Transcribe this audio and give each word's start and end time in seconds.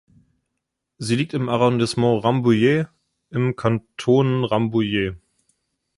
Sie 0.97 1.15
liegt 1.15 1.35
im 1.35 1.47
Arrondissement 1.47 2.23
Rambouillet 2.23 2.87
im 3.29 3.55
Kanton 3.55 4.43
Rambouillet. 4.45 5.15